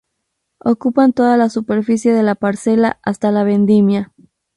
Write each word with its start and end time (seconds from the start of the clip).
Ocupan 0.65 1.13
toda 1.13 1.37
la 1.37 1.47
superficie 1.47 2.11
de 2.11 2.23
la 2.23 2.33
parcela 2.33 2.99
hasta 3.03 3.29
la 3.31 3.43
vendimia. 3.43 4.11